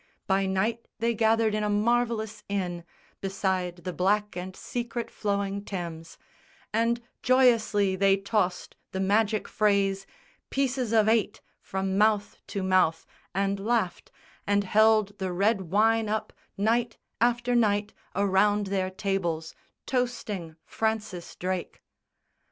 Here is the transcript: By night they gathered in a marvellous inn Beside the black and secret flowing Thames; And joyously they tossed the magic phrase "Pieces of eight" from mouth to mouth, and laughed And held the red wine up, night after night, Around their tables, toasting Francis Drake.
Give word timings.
By 0.25 0.47
night 0.47 0.87
they 0.97 1.13
gathered 1.13 1.53
in 1.53 1.63
a 1.63 1.69
marvellous 1.69 2.43
inn 2.49 2.83
Beside 3.21 3.83
the 3.83 3.93
black 3.93 4.35
and 4.35 4.55
secret 4.55 5.11
flowing 5.11 5.63
Thames; 5.63 6.17
And 6.73 7.03
joyously 7.21 7.95
they 7.95 8.17
tossed 8.17 8.75
the 8.93 8.99
magic 8.99 9.47
phrase 9.47 10.07
"Pieces 10.49 10.91
of 10.91 11.07
eight" 11.07 11.39
from 11.61 11.99
mouth 11.99 12.39
to 12.47 12.63
mouth, 12.63 13.05
and 13.35 13.59
laughed 13.63 14.11
And 14.47 14.63
held 14.63 15.19
the 15.19 15.31
red 15.31 15.69
wine 15.69 16.09
up, 16.09 16.33
night 16.57 16.97
after 17.21 17.53
night, 17.53 17.93
Around 18.15 18.65
their 18.73 18.89
tables, 18.89 19.53
toasting 19.85 20.55
Francis 20.65 21.35
Drake. 21.35 21.79